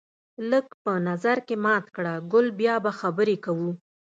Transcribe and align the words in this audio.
لږ 0.51 0.67
په 0.83 0.93
نظر 1.07 1.37
کې 1.47 1.55
مات 1.65 1.85
کړه 1.95 2.13
ګل 2.31 2.47
بیا 2.59 2.75
به 2.83 2.91
خبرې 2.99 3.37
کوو 3.45 3.71